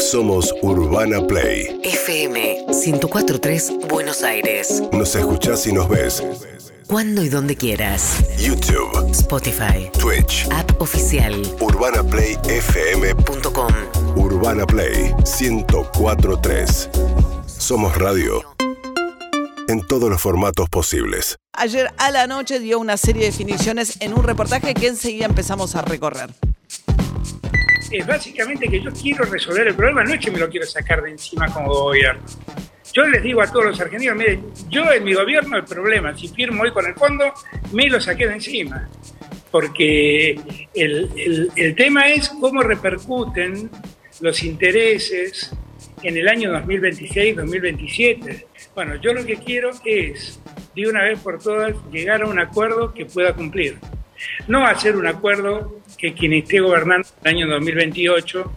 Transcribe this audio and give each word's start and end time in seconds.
Somos 0.00 0.52
Urbana 0.62 1.20
Play. 1.26 1.78
FM 1.84 2.64
1043 2.68 3.72
Buenos 3.88 4.22
Aires. 4.22 4.82
Nos 4.92 5.14
escuchás 5.14 5.66
y 5.66 5.72
nos 5.72 5.88
ves. 5.88 6.22
Cuando 6.86 7.22
y 7.22 7.28
donde 7.28 7.54
quieras. 7.54 8.24
YouTube, 8.38 9.10
Spotify. 9.10 9.90
Twitch, 9.98 10.48
App 10.50 10.80
oficial. 10.80 11.40
UrbanaPlayFM.com. 11.60 13.52
.com. 13.52 13.72
Urbana 14.16 14.66
Play 14.66 15.14
1043. 15.38 16.88
Somos 17.46 17.96
radio 17.96 18.42
en 19.68 19.86
todos 19.86 20.10
los 20.10 20.20
formatos 20.20 20.68
posibles. 20.70 21.36
Ayer 21.52 21.92
a 21.98 22.10
la 22.10 22.26
noche 22.26 22.58
dio 22.58 22.78
una 22.78 22.96
serie 22.96 23.22
de 23.24 23.30
definiciones 23.30 24.00
en 24.00 24.14
un 24.14 24.24
reportaje 24.24 24.72
que 24.74 24.88
enseguida 24.88 25.26
empezamos 25.26 25.76
a 25.76 25.82
recorrer. 25.82 26.30
Es 27.90 28.06
básicamente 28.06 28.68
que 28.68 28.80
yo 28.80 28.90
quiero 28.92 29.24
resolver 29.24 29.68
el 29.68 29.74
problema, 29.74 30.04
no 30.04 30.14
es 30.14 30.20
que 30.20 30.30
me 30.30 30.38
lo 30.38 30.48
quiero 30.48 30.66
sacar 30.66 31.02
de 31.02 31.10
encima 31.10 31.46
como 31.52 31.72
gobierno. 31.72 32.22
Yo 32.92 33.06
les 33.06 33.22
digo 33.22 33.40
a 33.40 33.46
todos 33.46 33.66
los 33.66 33.80
argentinos, 33.80 34.16
miren, 34.16 34.44
yo 34.68 34.90
en 34.92 35.04
mi 35.04 35.14
gobierno 35.14 35.56
el 35.56 35.64
problema, 35.64 36.16
si 36.16 36.28
firmo 36.28 36.62
hoy 36.62 36.72
con 36.72 36.84
el 36.86 36.94
fondo, 36.94 37.32
me 37.72 37.88
lo 37.88 38.00
saqué 38.00 38.26
de 38.26 38.34
encima. 38.34 38.88
Porque 39.50 40.30
el, 40.74 41.10
el- 41.16 41.50
el 41.56 41.74
tema 41.74 42.08
es 42.08 42.28
cómo 42.28 42.62
repercuten 42.62 43.68
los 44.20 44.42
intereses 44.44 45.52
en 46.02 46.16
el 46.16 46.28
año 46.28 46.52
2026-2027. 46.52 48.44
Bueno, 48.74 48.94
yo 48.96 49.12
lo 49.12 49.24
que 49.24 49.36
quiero 49.36 49.70
es, 49.84 50.40
de 50.74 50.86
una 50.88 51.02
vez 51.04 51.18
por 51.20 51.38
todas, 51.42 51.74
llegar 51.92 52.22
a 52.22 52.26
un 52.26 52.38
acuerdo 52.38 52.92
que 52.94 53.06
pueda 53.06 53.34
cumplir. 53.34 53.76
No 54.48 54.66
hacer 54.66 54.96
un 54.96 55.06
acuerdo 55.06 55.80
que 55.98 56.14
quien 56.14 56.32
esté 56.32 56.60
gobernando 56.60 57.08
el 57.22 57.28
año 57.28 57.48
2028 57.48 58.52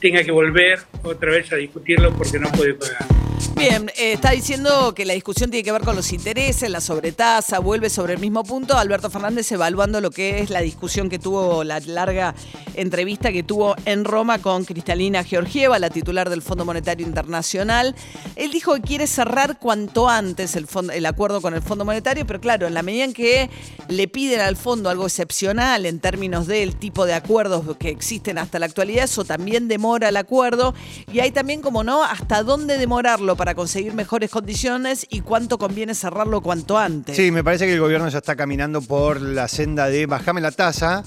tenga 0.00 0.24
que 0.24 0.32
volver 0.32 0.80
otra 1.02 1.30
vez 1.30 1.52
a 1.52 1.56
discutirlo 1.56 2.12
porque 2.12 2.38
no 2.38 2.50
puede 2.52 2.74
pagar. 2.74 3.19
Bien, 3.60 3.90
eh, 3.98 4.14
está 4.14 4.30
diciendo 4.30 4.94
que 4.94 5.04
la 5.04 5.12
discusión 5.12 5.50
tiene 5.50 5.62
que 5.62 5.70
ver 5.70 5.82
con 5.82 5.94
los 5.94 6.14
intereses, 6.14 6.70
la 6.70 6.80
sobretasa, 6.80 7.58
vuelve 7.58 7.90
sobre 7.90 8.14
el 8.14 8.18
mismo 8.18 8.42
punto. 8.42 8.78
Alberto 8.78 9.10
Fernández 9.10 9.52
evaluando 9.52 10.00
lo 10.00 10.10
que 10.10 10.40
es 10.40 10.48
la 10.48 10.62
discusión 10.62 11.10
que 11.10 11.18
tuvo, 11.18 11.62
la 11.62 11.78
larga 11.80 12.34
entrevista 12.74 13.30
que 13.32 13.42
tuvo 13.42 13.76
en 13.84 14.06
Roma 14.06 14.38
con 14.38 14.64
Cristalina 14.64 15.24
Georgieva, 15.24 15.78
la 15.78 15.90
titular 15.90 16.30
del 16.30 16.40
Fondo 16.40 16.64
Monetario 16.64 17.06
Internacional. 17.06 17.94
Él 18.34 18.50
dijo 18.50 18.72
que 18.76 18.80
quiere 18.80 19.06
cerrar 19.06 19.58
cuanto 19.58 20.08
antes 20.08 20.56
el, 20.56 21.04
acuerdo 21.04 21.42
con 21.42 21.52
el 21.52 21.60
Fondo 21.60 21.84
Monetario, 21.84 22.26
pero 22.26 22.40
claro, 22.40 22.66
en 22.66 22.72
la 22.72 22.82
medida 22.82 23.04
en 23.04 23.12
que 23.12 23.50
le 23.88 24.08
piden 24.08 24.40
al 24.40 24.56
fondo 24.56 24.88
algo 24.88 25.04
excepcional 25.04 25.84
en 25.84 26.00
términos 26.00 26.46
del 26.46 26.76
tipo 26.76 27.04
de 27.04 27.12
acuerdos 27.12 27.76
que 27.76 27.90
existen 27.90 28.38
hasta 28.38 28.58
la 28.58 28.64
actualidad, 28.64 29.04
eso 29.04 29.26
también 29.26 29.68
demora 29.68 30.08
el 30.08 30.16
acuerdo. 30.16 30.72
Y 31.12 31.20
hay 31.20 31.30
también, 31.30 31.60
como 31.60 31.84
no, 31.84 32.02
hasta 32.02 32.42
dónde 32.42 32.78
demorarlo 32.78 33.36
para 33.36 33.49
conseguir 33.54 33.94
mejores 33.94 34.30
condiciones 34.30 35.06
y 35.10 35.20
cuánto 35.20 35.58
conviene 35.58 35.94
cerrarlo 35.94 36.40
cuanto 36.40 36.78
antes. 36.78 37.16
Sí, 37.16 37.30
me 37.30 37.42
parece 37.44 37.66
que 37.66 37.74
el 37.74 37.80
gobierno 37.80 38.08
ya 38.08 38.18
está 38.18 38.36
caminando 38.36 38.80
por 38.82 39.20
la 39.20 39.48
senda 39.48 39.86
de 39.88 40.06
bajame 40.06 40.40
la 40.40 40.50
tasa 40.52 41.04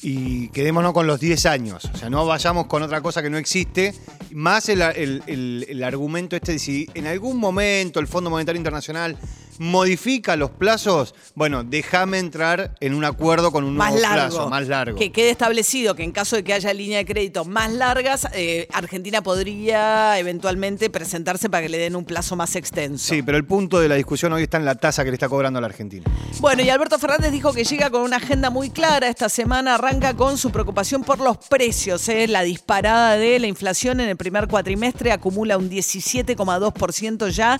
y 0.00 0.48
quedémonos 0.50 0.92
con 0.92 1.06
los 1.06 1.18
10 1.20 1.46
años. 1.46 1.84
O 1.92 1.96
sea, 1.96 2.08
no 2.08 2.24
vayamos 2.24 2.66
con 2.66 2.82
otra 2.82 3.00
cosa 3.00 3.22
que 3.22 3.30
no 3.30 3.38
existe. 3.38 3.94
Más 4.32 4.68
el, 4.68 4.80
el- 4.82 5.82
argumento 5.84 6.36
este 6.36 6.52
de 6.52 6.58
si 6.58 6.88
en 6.94 7.06
algún 7.06 7.38
momento 7.38 7.98
el 7.98 8.06
Fondo 8.06 8.30
Monetario 8.30 8.58
Internacional 8.58 9.16
modifica 9.58 10.36
los 10.36 10.50
plazos, 10.50 11.14
bueno, 11.34 11.64
déjame 11.64 12.18
entrar 12.18 12.74
en 12.80 12.94
un 12.94 13.04
acuerdo 13.04 13.52
con 13.52 13.64
un 13.64 13.76
más 13.76 13.92
nuevo 13.92 14.06
largo, 14.06 14.34
plazo, 14.36 14.50
más 14.50 14.68
largo. 14.68 14.98
Que 14.98 15.12
quede 15.12 15.30
establecido 15.30 15.94
que 15.94 16.02
en 16.04 16.12
caso 16.12 16.36
de 16.36 16.44
que 16.44 16.52
haya 16.54 16.72
línea 16.72 16.98
de 16.98 17.04
crédito 17.04 17.44
más 17.44 17.72
largas, 17.72 18.28
eh, 18.34 18.68
Argentina 18.72 19.22
podría 19.22 20.18
eventualmente 20.18 20.90
presentarse 20.90 21.48
para 21.50 21.62
que 21.62 21.68
le 21.68 21.78
den 21.78 21.96
un 21.96 22.04
plazo 22.04 22.36
más 22.36 22.56
extenso. 22.56 23.12
Sí, 23.14 23.22
pero 23.22 23.36
el 23.36 23.44
punto 23.44 23.80
de 23.80 23.88
la 23.88 23.94
discusión 23.96 24.32
hoy 24.32 24.44
está 24.44 24.56
en 24.58 24.64
la 24.64 24.74
tasa 24.74 25.04
que 25.04 25.10
le 25.10 25.14
está 25.14 25.28
cobrando 25.28 25.58
a 25.58 25.60
la 25.60 25.66
Argentina. 25.68 26.04
Bueno, 26.40 26.62
y 26.62 26.70
Alberto 26.70 26.98
Fernández 26.98 27.32
dijo 27.32 27.52
que 27.52 27.64
llega 27.64 27.90
con 27.90 28.02
una 28.02 28.16
agenda 28.16 28.50
muy 28.50 28.70
clara. 28.70 29.08
Esta 29.08 29.28
semana 29.28 29.74
arranca 29.74 30.14
con 30.14 30.38
su 30.38 30.50
preocupación 30.50 31.02
por 31.04 31.18
los 31.18 31.36
precios. 31.48 32.08
¿eh? 32.08 32.28
La 32.28 32.42
disparada 32.42 33.16
de 33.16 33.38
la 33.38 33.46
inflación 33.46 34.00
en 34.00 34.08
el 34.08 34.16
primer 34.16 34.46
cuatrimestre 34.48 35.12
acumula 35.12 35.56
un 35.56 35.68
17,2% 35.70 37.28
ya, 37.30 37.58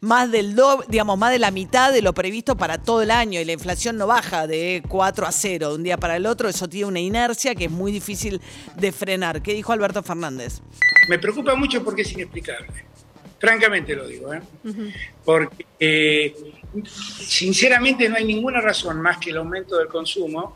más 0.00 0.30
del 0.30 0.54
do- 0.54 0.84
digamos, 0.88 1.18
más 1.18 1.32
la 1.40 1.50
mitad 1.50 1.92
de 1.92 2.02
lo 2.02 2.12
previsto 2.12 2.56
para 2.56 2.78
todo 2.78 3.02
el 3.02 3.10
año. 3.10 3.40
Y 3.40 3.44
la 3.44 3.52
inflación 3.52 3.96
no 3.96 4.06
baja 4.06 4.46
de 4.46 4.82
4 4.88 5.26
a 5.26 5.32
0 5.32 5.68
de 5.70 5.74
un 5.74 5.82
día 5.82 5.96
para 5.96 6.16
el 6.16 6.26
otro. 6.26 6.48
Eso 6.48 6.68
tiene 6.68 6.86
una 6.86 7.00
inercia 7.00 7.54
que 7.54 7.64
es 7.64 7.70
muy 7.70 7.90
difícil 7.90 8.40
de 8.76 8.92
frenar. 8.92 9.42
¿Qué 9.42 9.54
dijo 9.54 9.72
Alberto 9.72 10.02
Fernández? 10.02 10.60
Me 11.08 11.18
preocupa 11.18 11.54
mucho 11.54 11.82
porque 11.82 12.02
es 12.02 12.12
inexplicable. 12.12 12.84
Francamente 13.38 13.96
lo 13.96 14.06
digo, 14.06 14.34
¿eh? 14.34 14.42
porque 15.24 15.64
eh, 15.78 16.34
sinceramente 16.84 18.06
no 18.06 18.16
hay 18.16 18.24
ninguna 18.24 18.60
razón 18.60 19.00
más 19.00 19.16
que 19.16 19.30
el 19.30 19.38
aumento 19.38 19.78
del 19.78 19.88
consumo 19.88 20.54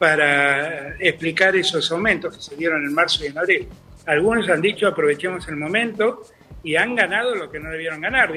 para 0.00 0.96
explicar 0.98 1.54
esos 1.54 1.92
aumentos 1.92 2.36
que 2.36 2.42
se 2.42 2.56
dieron 2.56 2.84
en 2.84 2.92
marzo 2.92 3.24
y 3.24 3.28
en 3.28 3.38
abril. 3.38 3.68
Algunos 4.06 4.48
han 4.48 4.60
dicho 4.60 4.88
aprovechemos 4.88 5.46
el 5.46 5.54
momento 5.54 6.26
y 6.64 6.76
han 6.76 6.94
ganado 6.94 7.34
lo 7.34 7.50
que 7.50 7.58
no 7.58 7.70
debieron 7.70 8.00
ganar. 8.00 8.32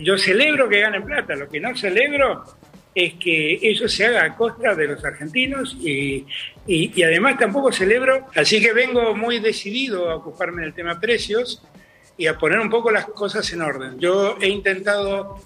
Yo 0.00 0.18
celebro 0.18 0.68
que 0.68 0.80
ganen 0.80 1.04
plata, 1.04 1.34
lo 1.34 1.48
que 1.48 1.60
no 1.60 1.76
celebro 1.76 2.44
es 2.94 3.14
que 3.14 3.58
eso 3.62 3.88
se 3.88 4.06
haga 4.06 4.24
a 4.24 4.36
costa 4.36 4.74
de 4.74 4.88
los 4.88 5.04
argentinos 5.04 5.76
y, 5.80 6.26
además 7.02 7.38
tampoco 7.38 7.72
celebro, 7.72 8.26
así 8.34 8.60
que 8.60 8.72
vengo 8.72 9.14
muy 9.14 9.38
decidido 9.38 10.10
a 10.10 10.16
ocuparme 10.16 10.62
del 10.62 10.74
tema 10.74 10.98
precios 10.98 11.62
y 12.16 12.26
a 12.26 12.36
poner 12.36 12.58
un 12.58 12.68
poco 12.68 12.90
las 12.90 13.06
cosas 13.06 13.50
en 13.52 13.62
orden. 13.62 13.98
Yo 13.98 14.36
he 14.40 14.48
intentado 14.48 15.40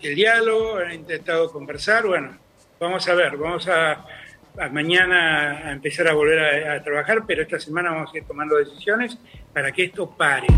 el 0.00 0.14
diálogo, 0.14 0.80
he 0.80 0.94
intentado 0.94 1.50
conversar, 1.52 2.06
bueno, 2.06 2.38
vamos 2.80 3.06
a 3.06 3.14
ver, 3.14 3.36
vamos 3.36 3.68
a, 3.68 4.04
mañana 4.72 5.68
a 5.68 5.72
empezar 5.72 6.08
a 6.08 6.14
volver 6.14 6.68
a 6.68 6.82
trabajar, 6.82 7.22
pero 7.26 7.42
esta 7.42 7.60
semana 7.60 7.92
vamos 7.92 8.12
a 8.12 8.18
ir 8.18 8.24
tomando 8.24 8.56
decisiones 8.56 9.16
para 9.52 9.70
que 9.70 9.84
esto 9.84 10.10
pare. 10.10 10.48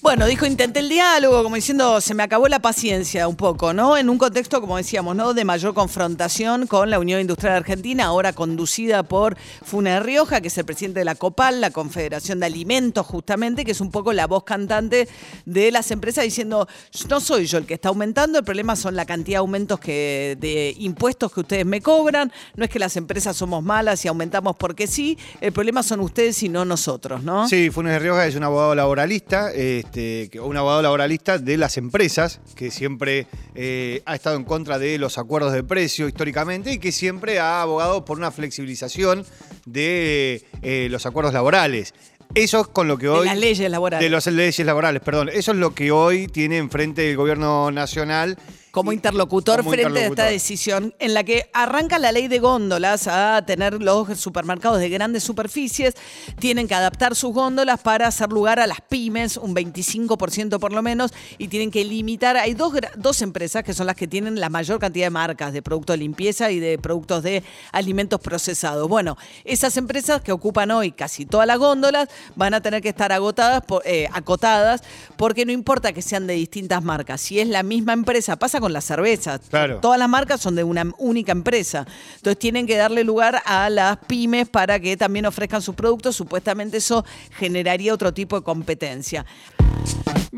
Bueno, 0.00 0.26
dijo, 0.26 0.46
intenté 0.46 0.78
el 0.78 0.88
diálogo, 0.88 1.42
como 1.42 1.56
diciendo, 1.56 2.00
se 2.00 2.14
me 2.14 2.22
acabó 2.22 2.46
la 2.46 2.60
paciencia 2.60 3.26
un 3.26 3.34
poco, 3.34 3.74
¿no? 3.74 3.96
En 3.96 4.08
un 4.08 4.16
contexto, 4.16 4.60
como 4.60 4.76
decíamos, 4.76 5.16
¿no? 5.16 5.34
De 5.34 5.44
mayor 5.44 5.74
confrontación 5.74 6.68
con 6.68 6.88
la 6.88 7.00
Unión 7.00 7.20
Industrial 7.20 7.56
Argentina, 7.56 8.04
ahora 8.04 8.32
conducida 8.32 9.02
por 9.02 9.36
Funes 9.64 10.00
Rioja, 10.00 10.40
que 10.40 10.48
es 10.48 10.56
el 10.56 10.64
presidente 10.64 11.00
de 11.00 11.04
la 11.04 11.16
COPAL, 11.16 11.60
la 11.60 11.72
Confederación 11.72 12.38
de 12.38 12.46
Alimentos, 12.46 13.04
justamente, 13.06 13.64
que 13.64 13.72
es 13.72 13.80
un 13.80 13.90
poco 13.90 14.12
la 14.12 14.28
voz 14.28 14.44
cantante 14.44 15.08
de 15.44 15.72
las 15.72 15.90
empresas 15.90 16.22
diciendo, 16.22 16.68
no 17.10 17.18
soy 17.20 17.46
yo 17.46 17.58
el 17.58 17.66
que 17.66 17.74
está 17.74 17.88
aumentando, 17.88 18.38
el 18.38 18.44
problema 18.44 18.76
son 18.76 18.94
la 18.94 19.04
cantidad 19.04 19.38
de 19.38 19.40
aumentos 19.40 19.80
que, 19.80 20.38
de 20.38 20.76
impuestos 20.78 21.32
que 21.32 21.40
ustedes 21.40 21.66
me 21.66 21.80
cobran, 21.82 22.32
no 22.54 22.64
es 22.64 22.70
que 22.70 22.78
las 22.78 22.96
empresas 22.96 23.36
somos 23.36 23.64
malas 23.64 24.04
y 24.04 24.08
aumentamos 24.08 24.54
porque 24.56 24.86
sí, 24.86 25.18
el 25.40 25.52
problema 25.52 25.82
son 25.82 25.98
ustedes 26.00 26.40
y 26.44 26.48
no 26.48 26.64
nosotros, 26.64 27.24
¿no? 27.24 27.48
Sí, 27.48 27.70
Funes 27.70 28.00
Rioja 28.00 28.26
es 28.26 28.36
un 28.36 28.44
abogado 28.44 28.76
laboralista, 28.76 29.50
este, 29.88 30.38
un 30.40 30.56
abogado 30.56 30.82
laboralista 30.82 31.38
de 31.38 31.56
las 31.56 31.78
empresas, 31.78 32.40
que 32.54 32.70
siempre 32.70 33.26
eh, 33.54 34.02
ha 34.04 34.14
estado 34.14 34.36
en 34.36 34.44
contra 34.44 34.78
de 34.78 34.98
los 34.98 35.16
acuerdos 35.16 35.54
de 35.54 35.64
precio 35.64 36.06
históricamente 36.06 36.72
y 36.72 36.78
que 36.78 36.92
siempre 36.92 37.38
ha 37.38 37.62
abogado 37.62 38.04
por 38.04 38.18
una 38.18 38.30
flexibilización 38.30 39.24
de 39.64 40.44
eh, 40.62 40.88
los 40.90 41.06
acuerdos 41.06 41.32
laborales. 41.32 41.94
Eso 42.34 42.60
es 42.60 42.66
con 42.68 42.86
lo 42.86 42.98
que 42.98 43.08
hoy... 43.08 43.26
las 43.26 43.38
leyes 43.38 43.70
laborales. 43.70 44.04
De 44.04 44.10
las 44.10 44.26
leyes 44.26 44.66
laborales, 44.66 45.00
perdón. 45.00 45.30
Eso 45.32 45.52
es 45.52 45.58
lo 45.58 45.74
que 45.74 45.90
hoy 45.90 46.28
tiene 46.28 46.58
enfrente 46.58 47.10
el 47.10 47.16
gobierno 47.16 47.70
nacional. 47.70 48.36
Como 48.78 48.92
interlocutor 48.92 49.58
como 49.58 49.70
frente 49.70 49.98
a 49.98 50.06
esta 50.06 50.24
decisión 50.26 50.94
en 51.00 51.12
la 51.12 51.24
que 51.24 51.50
arranca 51.52 51.98
la 51.98 52.12
ley 52.12 52.28
de 52.28 52.38
góndolas 52.38 53.08
a 53.08 53.42
tener 53.44 53.82
los 53.82 54.16
supermercados 54.20 54.78
de 54.78 54.88
grandes 54.88 55.24
superficies, 55.24 55.94
tienen 56.38 56.68
que 56.68 56.76
adaptar 56.76 57.16
sus 57.16 57.32
góndolas 57.32 57.80
para 57.80 58.06
hacer 58.06 58.30
lugar 58.30 58.60
a 58.60 58.68
las 58.68 58.80
pymes, 58.80 59.36
un 59.36 59.52
25% 59.52 60.60
por 60.60 60.72
lo 60.72 60.80
menos, 60.80 61.12
y 61.38 61.48
tienen 61.48 61.72
que 61.72 61.84
limitar, 61.84 62.36
hay 62.36 62.54
dos, 62.54 62.72
dos 62.96 63.20
empresas 63.20 63.64
que 63.64 63.74
son 63.74 63.88
las 63.88 63.96
que 63.96 64.06
tienen 64.06 64.38
la 64.38 64.48
mayor 64.48 64.78
cantidad 64.78 65.06
de 65.06 65.10
marcas 65.10 65.52
de 65.52 65.60
productos 65.60 65.94
de 65.94 65.98
limpieza 65.98 66.52
y 66.52 66.60
de 66.60 66.78
productos 66.78 67.24
de 67.24 67.42
alimentos 67.72 68.20
procesados. 68.20 68.88
Bueno, 68.88 69.16
esas 69.44 69.76
empresas 69.76 70.22
que 70.22 70.30
ocupan 70.30 70.70
hoy 70.70 70.92
casi 70.92 71.26
todas 71.26 71.48
las 71.48 71.58
góndolas 71.58 72.08
van 72.36 72.54
a 72.54 72.60
tener 72.60 72.80
que 72.80 72.90
estar 72.90 73.10
agotadas, 73.10 73.64
eh, 73.84 74.08
acotadas, 74.12 74.82
porque 75.16 75.44
no 75.44 75.50
importa 75.50 75.92
que 75.92 76.00
sean 76.00 76.28
de 76.28 76.34
distintas 76.34 76.84
marcas, 76.84 77.20
si 77.20 77.40
es 77.40 77.48
la 77.48 77.64
misma 77.64 77.92
empresa, 77.92 78.36
pasa 78.36 78.60
con 78.60 78.67
las 78.70 78.84
cervezas. 78.84 79.40
Claro. 79.48 79.78
Todas 79.80 79.98
las 79.98 80.08
marcas 80.08 80.40
son 80.40 80.54
de 80.54 80.64
una 80.64 80.92
única 80.98 81.32
empresa. 81.32 81.86
Entonces 82.16 82.38
tienen 82.38 82.66
que 82.66 82.76
darle 82.76 83.04
lugar 83.04 83.42
a 83.44 83.70
las 83.70 83.98
pymes 84.06 84.48
para 84.48 84.80
que 84.80 84.96
también 84.96 85.26
ofrezcan 85.26 85.62
sus 85.62 85.74
productos. 85.74 86.16
Supuestamente 86.16 86.78
eso 86.78 87.04
generaría 87.32 87.94
otro 87.94 88.12
tipo 88.12 88.36
de 88.36 88.44
competencia. 88.44 89.24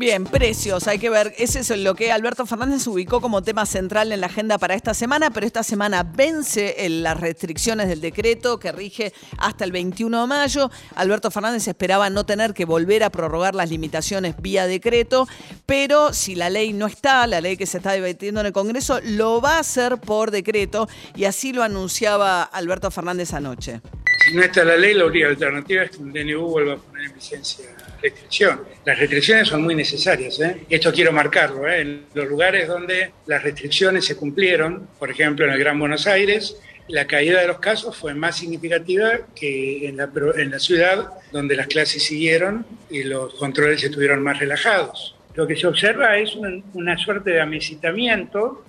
Bien, 0.01 0.23
precios, 0.23 0.87
hay 0.87 0.97
que 0.97 1.11
ver. 1.11 1.31
Ese 1.37 1.59
es 1.59 1.69
lo 1.77 1.93
que 1.93 2.11
Alberto 2.11 2.47
Fernández 2.47 2.87
ubicó 2.87 3.21
como 3.21 3.43
tema 3.43 3.67
central 3.67 4.11
en 4.11 4.21
la 4.21 4.25
agenda 4.25 4.57
para 4.57 4.73
esta 4.73 4.95
semana, 4.95 5.29
pero 5.29 5.45
esta 5.45 5.61
semana 5.61 6.01
vence 6.01 6.85
en 6.87 7.03
las 7.03 7.19
restricciones 7.19 7.87
del 7.87 8.01
decreto 8.01 8.57
que 8.57 8.71
rige 8.71 9.13
hasta 9.37 9.63
el 9.63 9.71
21 9.71 10.21
de 10.21 10.25
mayo. 10.27 10.71
Alberto 10.95 11.29
Fernández 11.29 11.67
esperaba 11.67 12.09
no 12.09 12.25
tener 12.25 12.55
que 12.55 12.65
volver 12.65 13.03
a 13.03 13.11
prorrogar 13.11 13.53
las 13.53 13.69
limitaciones 13.69 14.35
vía 14.41 14.65
decreto, 14.65 15.27
pero 15.67 16.13
si 16.13 16.33
la 16.33 16.49
ley 16.49 16.73
no 16.73 16.87
está, 16.87 17.27
la 17.27 17.39
ley 17.39 17.55
que 17.55 17.67
se 17.67 17.77
está 17.77 17.91
debatiendo 17.91 18.39
en 18.39 18.47
el 18.47 18.53
Congreso, 18.53 18.99
lo 19.03 19.39
va 19.39 19.57
a 19.57 19.59
hacer 19.59 19.99
por 19.99 20.31
decreto 20.31 20.89
y 21.15 21.25
así 21.25 21.53
lo 21.53 21.61
anunciaba 21.61 22.41
Alberto 22.41 22.89
Fernández 22.89 23.35
anoche. 23.35 23.81
Si 24.23 24.33
no 24.35 24.43
está 24.43 24.63
la 24.63 24.77
ley, 24.77 24.93
la 24.93 25.05
única 25.05 25.27
alternativa 25.27 25.83
es 25.83 25.91
que 25.91 26.03
el 26.03 26.11
DNU 26.11 26.47
vuelva 26.47 26.73
a 26.73 26.77
poner 26.77 27.05
en 27.05 27.13
vigencia 27.15 27.65
restricción. 28.01 28.61
Las 28.85 28.99
restricciones 28.99 29.47
son 29.47 29.63
muy 29.63 29.75
necesarias, 29.75 30.39
¿eh? 30.39 30.65
esto 30.69 30.91
quiero 30.91 31.11
marcarlo, 31.11 31.67
¿eh? 31.67 31.81
en 31.81 32.05
los 32.13 32.27
lugares 32.27 32.67
donde 32.67 33.11
las 33.27 33.43
restricciones 33.43 34.05
se 34.05 34.15
cumplieron, 34.15 34.87
por 34.97 35.11
ejemplo 35.11 35.45
en 35.45 35.51
el 35.53 35.59
Gran 35.59 35.79
Buenos 35.79 36.07
Aires, 36.07 36.57
la 36.87 37.05
caída 37.05 37.39
de 37.41 37.47
los 37.47 37.59
casos 37.59 37.95
fue 37.95 38.13
más 38.13 38.37
significativa 38.37 39.19
que 39.35 39.87
en 39.87 39.97
la, 39.97 40.09
en 40.35 40.51
la 40.51 40.59
ciudad, 40.59 41.11
donde 41.31 41.55
las 41.55 41.67
clases 41.67 42.03
siguieron 42.03 42.65
y 42.89 43.03
los 43.03 43.35
controles 43.35 43.83
estuvieron 43.83 44.21
más 44.23 44.39
relajados. 44.39 45.15
Lo 45.35 45.47
que 45.47 45.55
se 45.55 45.67
observa 45.67 46.17
es 46.17 46.35
una, 46.35 46.97
suerte 46.97 47.31
de 47.31 47.41
amesitamiento, 47.41 48.65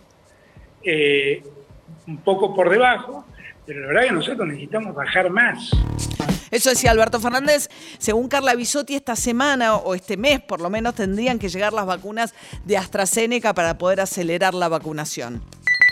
eh, 0.85 1.43
un 2.07 2.19
poco 2.19 2.55
por 2.55 2.71
debajo, 2.71 3.27
pero 3.67 3.81
la 3.81 3.87
verdad 3.89 4.03
es 4.03 4.09
que 4.09 4.15
nosotros 4.15 4.49
necesitamos 4.49 4.95
bajar 4.95 5.31
más. 5.31 5.71
Eso 6.51 6.71
decía 6.71 6.91
Alberto 6.91 7.19
Fernández. 7.19 7.69
Según 7.99 8.29
Carla 8.29 8.55
Bisotti, 8.55 8.95
esta 8.95 9.17
semana 9.17 9.77
o 9.77 9.95
este 9.95 10.17
mes 10.17 10.41
por 10.41 10.61
lo 10.61 10.69
menos 10.69 10.95
tendrían 10.95 11.39
que 11.39 11.49
llegar 11.49 11.73
las 11.73 11.87
vacunas 11.87 12.35
de 12.65 12.77
AstraZeneca 12.77 13.55
para 13.55 13.79
poder 13.79 14.01
acelerar 14.01 14.53
la 14.53 14.69
vacunación. 14.69 15.43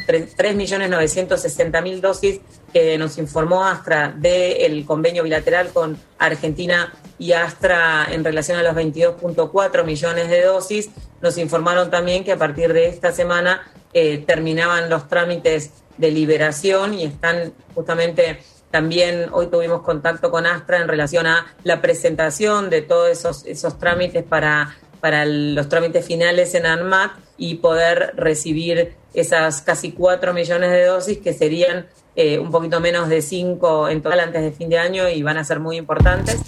3.960.000 0.06 2.00
dosis 2.00 2.40
que 2.72 2.98
nos 2.98 3.16
informó 3.18 3.64
Astra 3.64 4.12
del 4.16 4.84
convenio 4.84 5.22
bilateral 5.22 5.72
con 5.72 5.96
Argentina 6.18 6.92
y 7.18 7.32
Astra 7.32 8.08
en 8.10 8.24
relación 8.24 8.58
a 8.58 8.62
los 8.62 8.74
22.4 8.74 9.84
millones 9.84 10.28
de 10.28 10.42
dosis. 10.42 10.90
Nos 11.20 11.38
informaron 11.38 11.90
también 11.90 12.24
que 12.24 12.32
a 12.32 12.38
partir 12.38 12.72
de 12.72 12.88
esta 12.88 13.12
semana 13.12 13.62
eh, 13.92 14.18
terminaban 14.26 14.90
los 14.90 15.08
trámites 15.08 15.70
de 16.00 16.10
liberación 16.10 16.94
y 16.94 17.04
están 17.04 17.52
justamente 17.74 18.40
también 18.70 19.26
hoy 19.32 19.48
tuvimos 19.48 19.82
contacto 19.82 20.30
con 20.30 20.46
Astra 20.46 20.78
en 20.78 20.88
relación 20.88 21.26
a 21.26 21.54
la 21.64 21.80
presentación 21.80 22.70
de 22.70 22.82
todos 22.82 23.10
esos, 23.10 23.44
esos 23.46 23.78
trámites 23.78 24.22
para, 24.22 24.76
para 25.00 25.24
los 25.26 25.68
trámites 25.68 26.06
finales 26.06 26.54
en 26.54 26.66
ANMAT 26.66 27.12
y 27.36 27.56
poder 27.56 28.12
recibir 28.16 28.94
esas 29.12 29.62
casi 29.62 29.92
4 29.92 30.32
millones 30.32 30.70
de 30.70 30.84
dosis 30.84 31.18
que 31.18 31.32
serían 31.32 31.88
eh, 32.20 32.38
un 32.38 32.50
poquito 32.50 32.80
menos 32.80 33.08
de 33.08 33.22
5 33.22 33.88
en 33.88 34.02
total 34.02 34.20
antes 34.20 34.42
de 34.42 34.52
fin 34.52 34.68
de 34.68 34.78
año 34.78 35.08
y 35.08 35.22
van 35.22 35.38
a 35.38 35.44
ser 35.44 35.58
muy 35.58 35.76
importantes. 35.76 36.40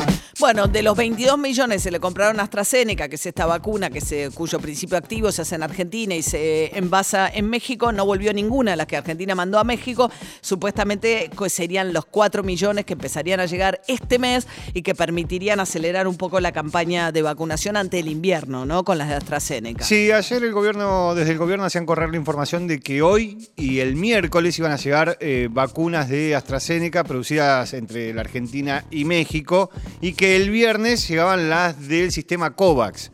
Bueno, 0.42 0.66
de 0.66 0.82
los 0.82 0.96
22 0.96 1.38
millones 1.38 1.82
se 1.82 1.90
le 1.90 2.00
compraron 2.00 2.40
AstraZeneca, 2.40 3.08
que 3.08 3.14
es 3.14 3.26
esta 3.26 3.46
vacuna 3.46 3.90
que 3.90 4.00
se, 4.00 4.30
cuyo 4.30 4.58
principio 4.58 4.96
activo 4.96 5.30
se 5.30 5.42
hace 5.42 5.54
en 5.54 5.62
Argentina 5.62 6.16
y 6.16 6.22
se 6.22 6.76
envasa 6.76 7.28
en 7.32 7.48
México. 7.48 7.92
No 7.92 8.04
volvió 8.06 8.32
ninguna, 8.32 8.74
la 8.74 8.84
que 8.86 8.96
Argentina 8.96 9.34
mandó 9.34 9.60
a 9.60 9.64
México. 9.64 10.10
Supuestamente 10.40 11.30
serían 11.46 11.92
los 11.92 12.06
4 12.06 12.42
millones 12.42 12.84
que 12.86 12.94
empezarían 12.94 13.38
a 13.40 13.46
llegar 13.46 13.82
este 13.86 14.18
mes 14.18 14.48
y 14.74 14.82
que 14.82 14.96
permitirían 14.96 15.60
acelerar 15.60 16.08
un 16.08 16.16
poco 16.16 16.40
la 16.40 16.50
campaña 16.50 17.12
de 17.12 17.22
vacunación 17.22 17.76
ante 17.76 18.00
el 18.00 18.08
invierno, 18.08 18.66
¿no? 18.66 18.84
Con 18.84 18.98
las 18.98 19.08
de 19.08 19.14
AstraZeneca. 19.14 19.84
Sí, 19.84 20.10
ayer 20.10 20.42
el 20.42 20.52
gobierno, 20.52 21.14
desde 21.14 21.32
el 21.32 21.38
gobierno 21.38 21.66
hacían 21.66 21.86
correr 21.86 22.10
la 22.10 22.16
información 22.16 22.66
de 22.66 22.80
que 22.80 23.02
hoy 23.02 23.50
y 23.54 23.78
el 23.78 23.94
miércoles 23.94 24.58
iban 24.58 24.72
a 24.72 24.76
llegar 24.76 25.18
eh, 25.20 25.48
vacunas 25.66 26.08
de 26.08 26.34
AstraZeneca 26.34 27.04
producidas 27.04 27.72
entre 27.72 28.12
la 28.12 28.22
Argentina 28.22 28.84
y 28.90 29.04
México 29.04 29.70
y 30.00 30.14
que 30.14 30.34
el 30.34 30.50
viernes 30.50 31.06
llegaban 31.08 31.48
las 31.48 31.86
del 31.86 32.10
sistema 32.10 32.56
COVAX. 32.56 33.12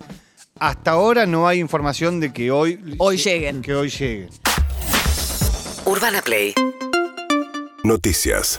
Hasta 0.58 0.92
ahora 0.92 1.26
no 1.26 1.46
hay 1.46 1.60
información 1.60 2.20
de 2.20 2.32
que 2.32 2.50
hoy, 2.50 2.80
hoy 2.96 3.18
lleguen. 3.18 3.60
Que 3.60 3.74
hoy 3.74 3.90
lleguen. 3.90 4.30
Urbana 5.84 6.22
Play. 6.22 6.54
Noticias. 7.84 8.58